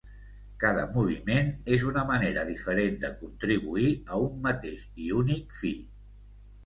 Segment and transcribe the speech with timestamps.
[0.61, 5.75] Cada moviment és una manera diferent de contribuir a un mateix i únic fi.